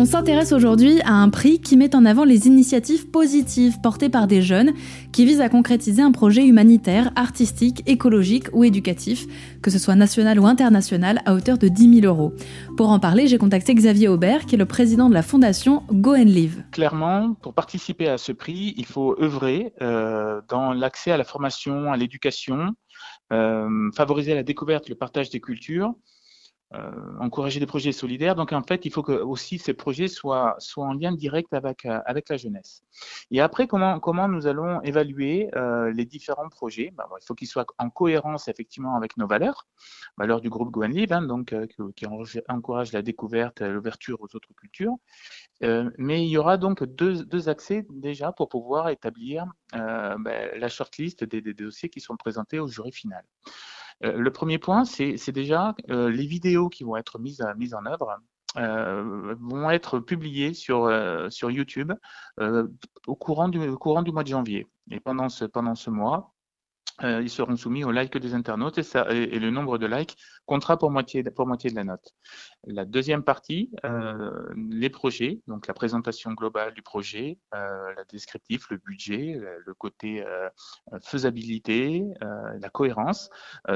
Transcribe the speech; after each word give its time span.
On 0.00 0.06
s'intéresse 0.06 0.52
aujourd'hui 0.52 0.98
à 1.02 1.12
un 1.12 1.28
prix 1.28 1.60
qui 1.60 1.76
met 1.76 1.94
en 1.94 2.06
avant 2.06 2.24
les 2.24 2.46
initiatives 2.46 3.10
positives 3.10 3.82
portées 3.82 4.08
par 4.08 4.26
des 4.26 4.40
jeunes 4.40 4.72
qui 5.12 5.26
visent 5.26 5.42
à 5.42 5.50
concrétiser 5.50 6.00
un 6.00 6.10
projet 6.10 6.42
humanitaire, 6.42 7.12
artistique, 7.16 7.82
écologique 7.86 8.46
ou 8.54 8.64
éducatif, 8.64 9.26
que 9.60 9.70
ce 9.70 9.78
soit 9.78 9.96
national 9.96 10.40
ou 10.40 10.46
international, 10.46 11.20
à 11.26 11.34
hauteur 11.34 11.58
de 11.58 11.68
10 11.68 12.00
000 12.00 12.06
euros. 12.06 12.32
Pour 12.78 12.88
en 12.88 12.98
parler, 12.98 13.26
j'ai 13.26 13.36
contacté 13.36 13.74
Xavier 13.74 14.08
Aubert, 14.08 14.46
qui 14.46 14.54
est 14.54 14.58
le 14.58 14.64
président 14.64 15.10
de 15.10 15.14
la 15.14 15.22
fondation 15.22 15.82
Go 15.92 16.14
and 16.14 16.24
Live. 16.24 16.64
Clairement, 16.70 17.34
pour 17.34 17.52
participer 17.52 18.08
à 18.08 18.16
ce 18.16 18.32
prix, 18.32 18.72
il 18.78 18.86
faut 18.86 19.14
œuvrer 19.20 19.74
euh, 19.82 20.40
dans 20.48 20.72
l'accès 20.72 21.10
à 21.10 21.18
la 21.18 21.24
formation, 21.24 21.92
à 21.92 21.98
l'éducation, 21.98 22.70
euh, 23.34 23.90
favoriser 23.94 24.34
la 24.34 24.44
découverte, 24.44 24.88
le 24.88 24.94
partage 24.94 25.28
des 25.28 25.40
cultures, 25.40 25.92
encourager 27.18 27.58
des 27.58 27.66
projets 27.66 27.92
solidaires. 27.92 28.36
Donc 28.36 28.52
en 28.52 28.62
fait, 28.62 28.84
il 28.84 28.92
faut 28.92 29.02
que 29.02 29.12
aussi 29.12 29.58
ces 29.58 29.74
projets 29.74 30.08
soient, 30.08 30.56
en 30.76 30.92
lien 30.92 31.12
direct 31.12 31.52
avec, 31.52 31.84
euh, 31.84 32.00
avec 32.06 32.28
la 32.28 32.36
jeunesse. 32.36 32.82
Et 33.30 33.40
après, 33.40 33.66
comment, 33.66 33.98
comment 33.98 34.28
nous 34.28 34.46
allons 34.46 34.80
évaluer 34.82 35.50
euh, 35.56 35.92
les 35.92 36.04
différents 36.04 36.48
projets? 36.48 36.92
Bah, 36.94 37.08
Il 37.20 37.24
faut 37.26 37.34
qu'ils 37.34 37.48
soient 37.48 37.66
en 37.78 37.90
cohérence 37.90 38.46
effectivement 38.48 38.94
avec 38.96 39.16
nos 39.16 39.26
valeurs, 39.26 39.66
valeurs 40.16 40.40
du 40.40 40.48
groupe 40.48 40.70
Go 40.70 40.82
Live, 40.84 41.12
hein, 41.12 41.22
donc 41.22 41.54
qui 41.96 42.06
encourage 42.48 42.92
la 42.92 43.02
découverte, 43.02 43.60
l'ouverture 43.60 44.20
aux 44.20 44.36
autres 44.36 44.52
cultures. 44.56 44.94
mais 45.98 46.24
il 46.24 46.28
y 46.28 46.36
aura 46.38 46.56
donc 46.56 46.84
deux, 46.84 47.24
deux 47.24 47.48
accès 47.48 47.86
déjà 47.90 48.32
pour 48.32 48.48
pouvoir 48.48 48.88
établir 48.88 49.46
bah, 49.72 50.56
la 50.56 50.68
shortlist 50.68 51.24
des, 51.24 51.40
des 51.40 51.54
dossiers 51.54 51.88
qui 51.88 52.00
sont 52.00 52.16
présentés 52.16 52.58
au 52.58 52.68
jury 52.68 52.92
final. 52.92 53.24
Euh, 54.04 54.16
le 54.16 54.30
premier 54.30 54.58
point, 54.58 54.84
c'est 54.84 55.32
déjà 55.32 55.74
euh, 55.90 56.10
les 56.10 56.26
vidéos 56.26 56.68
qui 56.68 56.84
vont 56.84 56.96
être 56.96 57.18
mises, 57.18 57.44
mises 57.56 57.74
en 57.74 57.84
œuvre. 57.86 58.18
Euh, 58.56 59.36
vont 59.38 59.70
être 59.70 60.00
publiées 60.00 60.54
sur, 60.54 60.90
YouTube 61.42 61.92
au, 63.06 63.14
courant 63.14 63.48
du, 63.48 63.58
mois 63.58 64.24
de 64.24 64.28
janvier. 64.28 64.66
Et 64.90 64.98
pendant 64.98 65.28
ce 65.28 65.90
mois, 65.90 66.34
euh, 67.02 67.22
ils 67.22 67.30
seront 67.30 67.56
soumis 67.56 67.84
au 67.84 67.90
like 67.90 68.16
des 68.16 68.34
internautes 68.34 68.78
et, 68.78 69.38
le 69.38 69.50
nombre 69.50 69.78
de 69.78 69.86
likes 69.86 70.16
comptera 70.46 70.78
pour 70.78 70.90
moitié, 70.90 71.22
de 71.22 71.74
la 71.74 71.84
note. 71.84 72.14
La 72.66 72.84
deuxième 72.84 73.22
partie, 73.22 73.70
euh, 73.84 74.30
les 74.70 74.90
projets, 74.90 75.40
donc 75.46 75.66
la 75.66 75.74
présentation 75.74 76.32
globale 76.32 76.74
du 76.74 76.82
projet, 76.82 77.38
euh, 77.54 77.94
la 77.96 78.04
descriptif, 78.04 78.68
le 78.70 78.76
budget, 78.76 79.40
le, 79.64 79.74
côté 79.74 80.22
euh, 80.26 80.48
faisabilité, 81.02 82.04
la 82.20 82.68
cohérence, 82.68 83.30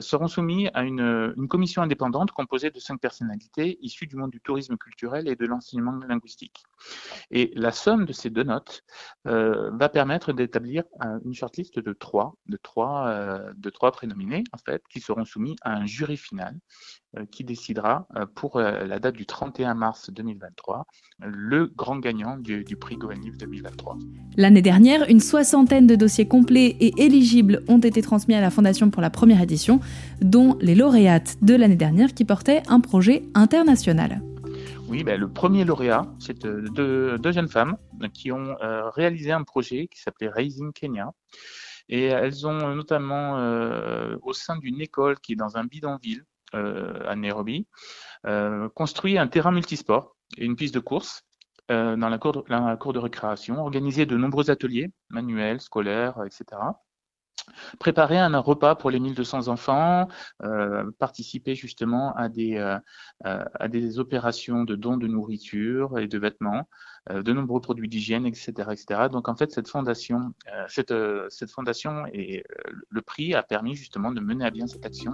seront 0.00 0.28
soumis 0.28 0.68
à 0.74 0.84
une, 0.84 1.34
commission 1.48 1.82
indépendante 1.82 2.30
composée 2.30 2.70
de 2.70 2.78
cinq 2.78 3.00
personnalités 3.00 3.78
issues 3.80 4.06
du 4.06 4.16
monde 4.16 4.30
du 4.30 4.40
tourisme 4.40 4.76
culturel 4.76 5.28
et 5.28 5.34
de 5.34 5.46
l'enseignement 5.46 5.92
linguistique. 6.06 6.62
Et 7.30 7.52
la 7.54 7.72
somme 7.72 8.04
de 8.06 8.12
ces 8.12 8.30
deux 8.30 8.44
notes 8.44 8.82
va 9.24 9.88
permettre 9.88 10.32
d'établir 10.32 10.84
une 11.24 11.34
shortlist 11.34 11.78
de 11.78 11.92
trois, 11.92 12.34
euh, 13.08 13.52
de 13.56 13.70
trois 13.70 13.92
prénominés, 13.92 14.44
en 14.52 14.58
fait, 14.58 14.82
qui 14.90 15.00
seront 15.00 15.24
soumis 15.24 15.56
à 15.62 15.74
un 15.74 15.86
jury 15.86 16.16
final 16.16 16.56
euh, 17.16 17.24
qui 17.30 17.44
décidera 17.44 18.06
euh, 18.16 18.26
pour 18.34 18.60
la 18.60 18.98
date 18.98 19.14
du 19.14 19.26
31 19.26 19.74
mars 19.74 20.10
2023 20.10 20.86
le 21.20 21.66
grand 21.66 21.98
gagnant 21.98 22.36
du, 22.36 22.64
prix 22.76 22.96
Goenif 22.96 23.36
2023. 23.36 23.98
L'année 24.36 24.62
dernière, 24.62 25.08
une 25.08 25.20
soixantaine 25.20 25.86
de 25.86 25.94
dossiers 25.94 26.28
complets 26.28 26.76
et 26.80 26.92
éligibles 27.02 27.64
ont 27.68 27.78
été 27.78 28.02
transmis 28.02 28.34
à 28.34 28.40
la 28.40 28.50
Fondation 28.50 28.90
pour 28.90 29.02
la 29.02 29.10
première 29.10 29.42
édition, 29.42 29.80
dont 30.20 30.56
les 30.60 30.74
lauréates 30.74 31.36
de 31.42 31.54
l'année 31.54 31.76
dernière 31.76 32.14
qui 32.14 32.24
portaient 32.24 32.62
un 32.68 32.80
projet 32.80 33.24
international. 33.34 34.22
Oui, 34.88 35.04
ben, 35.04 35.20
le 35.20 35.30
premier 35.30 35.64
lauréat, 35.64 36.06
c'est 36.18 36.46
deux, 36.46 37.18
jeunes 37.30 37.48
femmes 37.48 37.76
qui 38.14 38.32
ont 38.32 38.56
réalisé 38.94 39.32
un 39.32 39.44
projet 39.44 39.86
qui 39.88 40.00
s'appelait 40.00 40.30
Raising 40.30 40.72
Kenya. 40.72 41.12
Et 41.88 42.04
elles 42.04 42.46
ont 42.46 42.74
notamment, 42.74 43.38
euh, 43.38 44.16
au 44.22 44.32
sein 44.32 44.56
d'une 44.56 44.80
école 44.80 45.18
qui 45.20 45.32
est 45.32 45.36
dans 45.36 45.56
un 45.56 45.64
bidonville 45.64 46.24
euh, 46.54 47.00
à 47.06 47.16
Nairobi, 47.16 47.66
euh, 48.26 48.68
construit 48.70 49.18
un 49.18 49.26
terrain 49.26 49.52
multisport 49.52 50.16
et 50.36 50.44
une 50.44 50.56
piste 50.56 50.74
de 50.74 50.80
course 50.80 51.22
dans 51.68 52.08
la 52.08 52.16
cour 52.18 52.92
de 52.94 52.98
récréation, 52.98 53.60
organisé 53.60 54.06
de 54.06 54.16
nombreux 54.16 54.50
ateliers 54.50 54.90
manuels, 55.10 55.60
scolaires, 55.60 56.16
etc 56.24 56.58
préparer 57.78 58.18
un 58.18 58.36
repas 58.38 58.74
pour 58.74 58.90
les 58.90 59.00
1200 59.00 59.48
enfants, 59.48 60.08
euh, 60.42 60.90
participer 60.98 61.54
justement 61.54 62.14
à 62.14 62.28
des, 62.28 62.56
euh, 62.56 62.78
à 63.24 63.68
des 63.68 63.98
opérations 63.98 64.64
de 64.64 64.76
dons 64.76 64.96
de 64.96 65.06
nourriture 65.06 65.98
et 65.98 66.06
de 66.06 66.18
vêtements, 66.18 66.68
euh, 67.10 67.22
de 67.22 67.32
nombreux 67.32 67.60
produits 67.60 67.88
d'hygiène, 67.88 68.26
etc., 68.26 68.52
etc. 68.72 69.08
Donc 69.10 69.28
en 69.28 69.36
fait, 69.36 69.52
cette 69.52 69.68
fondation, 69.68 70.32
cette 70.68 70.92
fondation 71.50 72.04
et 72.12 72.44
le 72.90 73.02
prix 73.02 73.34
a 73.34 73.42
permis 73.42 73.74
justement 73.74 74.12
de 74.12 74.20
mener 74.20 74.44
à 74.44 74.50
bien 74.50 74.66
cette 74.66 74.84
action 74.84 75.12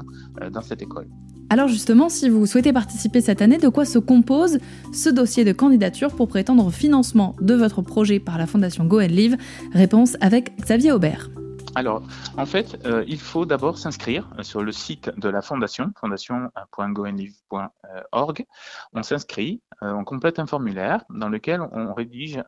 dans 0.51 0.62
cette 0.62 0.83
école. 0.83 1.09
Alors 1.51 1.69
justement, 1.69 2.09
si 2.09 2.29
vous 2.29 2.47
souhaitez 2.47 2.73
participer 2.73 3.21
cette 3.21 3.43
année, 3.43 3.59
de 3.59 3.69
quoi 3.69 3.85
se 3.85 3.99
compose 3.99 4.59
ce 4.93 5.11
dossier 5.11 5.45
de 5.45 5.53
candidature 5.53 6.15
pour 6.15 6.29
prétendre 6.29 6.67
au 6.67 6.71
financement 6.71 7.37
de 7.41 7.55
votre 7.55 7.83
projet 7.83 8.19
par 8.19 8.39
la 8.39 8.47
fondation 8.47 8.85
Go 8.85 9.01
and 9.01 9.09
Live? 9.09 9.37
Réponse 9.73 10.17
avec 10.21 10.56
Xavier 10.56 10.93
Aubert. 10.93 11.29
Alors, 11.77 12.07
en 12.37 12.47
fait, 12.47 12.81
euh, 12.87 13.05
il 13.09 13.19
faut 13.19 13.47
d'abord 13.47 13.79
s'inscrire 13.79 14.33
sur 14.43 14.62
le 14.62 14.71
site 14.71 15.11
de 15.19 15.29
la 15.29 15.43
fondation, 15.43 15.91
fondation.goenlive.org. 15.99 18.47
On 18.93 19.03
s'inscrit, 19.03 19.61
euh, 19.83 19.93
on 19.93 20.05
complète 20.05 20.39
un 20.39 20.47
formulaire 20.47 21.05
dans 21.11 21.29
lequel 21.29 21.61
on 21.61 21.93
rédige, 21.93 22.41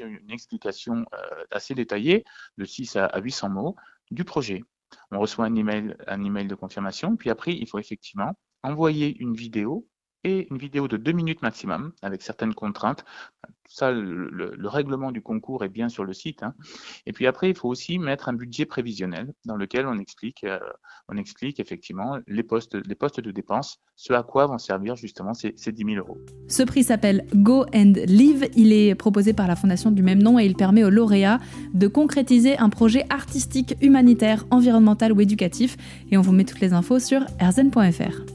une 0.00 0.30
explication 0.30 1.04
euh, 1.12 1.44
assez 1.50 1.74
détaillée 1.74 2.24
de 2.56 2.64
6 2.64 2.94
à 2.96 3.18
800 3.18 3.48
mots 3.48 3.74
du 4.12 4.22
projet. 4.24 4.62
On 5.10 5.18
reçoit 5.18 5.46
un 5.46 5.56
email, 5.56 5.96
un 6.06 6.22
email 6.22 6.46
de 6.46 6.54
confirmation, 6.54 7.16
puis 7.16 7.30
après, 7.30 7.52
il 7.52 7.68
faut 7.68 7.80
effectivement 7.80 8.38
envoyer 8.62 9.16
une 9.18 9.34
vidéo 9.34 9.88
et 10.24 10.48
une 10.50 10.58
vidéo 10.58 10.88
de 10.88 10.96
deux 10.96 11.12
minutes 11.12 11.42
maximum 11.42 11.92
avec 12.02 12.22
certaines 12.22 12.54
contraintes. 12.54 13.04
Ça, 13.66 13.90
le, 13.90 14.68
règlement 14.68 15.10
du 15.10 15.22
concours 15.22 15.64
est 15.64 15.68
bien 15.68 15.88
sur 15.88 16.04
le 16.04 16.12
site. 16.12 16.42
Hein. 16.42 16.54
Et 17.06 17.12
puis 17.12 17.26
après, 17.26 17.50
il 17.50 17.56
faut 17.56 17.68
aussi 17.68 17.98
mettre 17.98 18.28
un 18.28 18.32
budget 18.32 18.66
prévisionnel 18.66 19.32
dans 19.46 19.56
lequel 19.56 19.86
on 19.86 19.98
explique, 19.98 20.44
euh, 20.44 20.58
on 21.08 21.16
explique 21.16 21.60
effectivement 21.60 22.18
les 22.26 22.42
postes, 22.42 22.76
les 22.86 22.94
postes 22.94 23.20
de 23.20 23.30
dépenses, 23.30 23.80
ce 23.96 24.12
à 24.12 24.22
quoi 24.22 24.46
vont 24.46 24.58
servir 24.58 24.96
justement 24.96 25.34
ces, 25.34 25.54
ces 25.56 25.72
10 25.72 25.94
000 25.94 25.96
euros. 25.96 26.18
Ce 26.48 26.62
prix 26.62 26.84
s'appelle 26.84 27.26
Go 27.34 27.64
and 27.74 27.94
Live. 28.06 28.48
Il 28.54 28.72
est 28.72 28.94
proposé 28.94 29.32
par 29.32 29.48
la 29.48 29.56
fondation 29.56 29.90
du 29.90 30.02
même 30.02 30.22
nom 30.22 30.38
et 30.38 30.44
il 30.44 30.54
permet 30.54 30.84
aux 30.84 30.90
lauréats 30.90 31.40
de 31.72 31.88
concrétiser 31.88 32.58
un 32.58 32.68
projet 32.68 33.06
artistique, 33.10 33.76
humanitaire, 33.80 34.44
environnemental 34.50 35.12
ou 35.12 35.20
éducatif. 35.20 35.76
Et 36.10 36.18
on 36.18 36.22
vous 36.22 36.32
met 36.32 36.44
toutes 36.44 36.60
les 36.60 36.74
infos 36.74 36.98
sur 36.98 37.22
erzen.fr. 37.40 38.33